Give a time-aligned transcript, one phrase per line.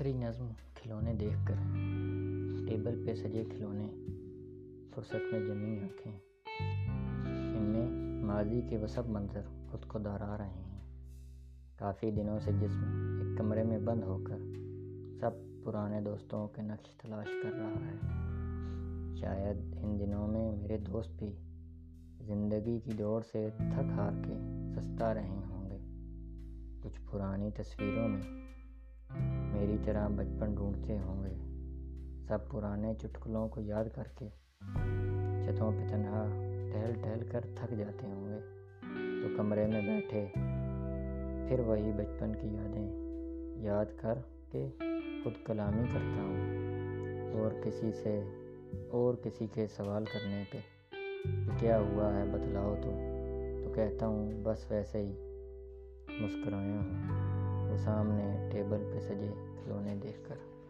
[0.00, 1.54] نظم کھلونے دیکھ کر
[2.68, 3.88] ٹیبل پہ سجے کھلونے
[4.94, 6.18] فرصت میں جمی آنکھیں۔
[7.56, 7.90] ان میں
[8.26, 9.40] ماضی کے وہ سب منظر
[9.70, 10.80] خود کو دہرا رہے ہیں۔
[11.78, 12.84] کافی دنوں سے جسم
[13.20, 14.38] ایک کمرے میں بند ہو کر
[15.20, 15.30] سب
[15.64, 17.96] پرانے دوستوں کے نقش تلاش کر رہا ہے۔
[19.16, 21.32] شاید ان دنوں میں میرے دوست بھی
[22.20, 24.34] زندگی کی دوڑ سے تھک ہار کے
[24.76, 25.78] سستا رہے ہوں گے۔
[26.82, 28.42] کچھ پرانی تصویروں میں
[29.62, 31.34] میری طرح بچپن ڈھونڈتے ہوں گے۔
[32.28, 34.28] سب پرانے چٹکلوں کو یاد کر کے
[35.44, 36.26] چھتوں پہ تنہا
[36.72, 38.40] ٹہل ٹہل کر تھک جاتے ہوں گے۔
[39.22, 40.26] تو کمرے میں بیٹھے
[41.48, 42.90] پھر وہی بچپن کی یادیں
[43.62, 44.18] یاد کر
[44.50, 44.68] کے
[45.24, 46.36] خود کلامی کرتا ہوں۔
[47.32, 48.20] اور کسی سے
[48.90, 50.58] اور کسی کے سوال کرنے پہ
[51.22, 52.90] کہ کیا ہوا ہے، بتلاؤ تو۔
[53.64, 55.12] تو کہتا ہوں، بس ویسے ہی
[56.20, 57.31] مسکرایا ہوں۔
[57.72, 60.61] وہ سامنے ٹیبل پہ سجے کھلونے دیکھ کر۔